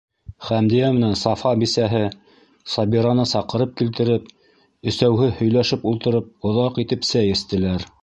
Хәмдиә 0.43 0.87
менән 0.95 1.11
Сафа 1.23 1.51
бисәһе 1.63 2.01
Сабираны 2.77 3.27
саҡырып 3.33 3.77
килтереп, 3.83 4.35
өсәүһе 4.93 5.31
һөйләшеп 5.43 5.89
ултырып, 5.93 6.37
оҙаҡ 6.53 6.85
итеп 6.87 7.11
сәй 7.15 7.41
эстеләр. 7.41 7.91